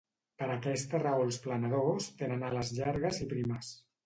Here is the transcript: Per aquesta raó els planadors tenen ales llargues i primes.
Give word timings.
Per 0.43 0.45
aquesta 0.53 1.01
raó 1.03 1.25
els 1.27 1.37
planadors 1.43 2.09
tenen 2.23 2.47
ales 2.49 2.73
llargues 2.79 3.23
i 3.27 3.31
primes. 3.37 3.73